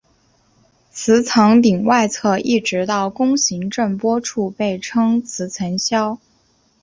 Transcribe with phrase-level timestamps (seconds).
[0.89, 6.17] 磁层顶外侧一直到弓形震波处被称磁层鞘。